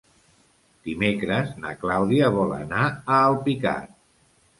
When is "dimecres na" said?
0.87-1.73